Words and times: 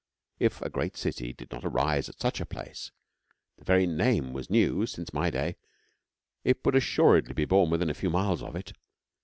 If 0.39 0.63
a 0.63 0.69
great 0.71 0.97
city 0.97 1.31
did 1.31 1.51
not 1.51 1.63
arise 1.63 2.09
at 2.09 2.19
such 2.19 2.41
a 2.41 2.45
place 2.47 2.89
the 3.59 3.63
very 3.63 3.85
name 3.85 4.33
was 4.33 4.49
new 4.49 4.87
since 4.87 5.13
my 5.13 5.29
day 5.29 5.57
it 6.43 6.65
would 6.65 6.73
assuredly 6.73 7.33
be 7.35 7.45
born 7.45 7.69
within 7.69 7.91
a 7.91 7.93
few 7.93 8.09
miles 8.09 8.41
of 8.41 8.55
it. 8.55 8.73